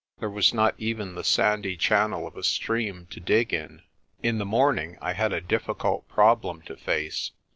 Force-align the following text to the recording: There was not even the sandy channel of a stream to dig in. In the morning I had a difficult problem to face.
There 0.19 0.31
was 0.31 0.51
not 0.51 0.73
even 0.79 1.13
the 1.13 1.23
sandy 1.23 1.77
channel 1.77 2.25
of 2.25 2.35
a 2.35 2.41
stream 2.41 3.05
to 3.11 3.19
dig 3.19 3.53
in. 3.53 3.83
In 4.23 4.39
the 4.39 4.45
morning 4.47 4.97
I 4.99 5.13
had 5.13 5.31
a 5.31 5.39
difficult 5.41 6.07
problem 6.09 6.63
to 6.63 6.75
face. 6.75 7.29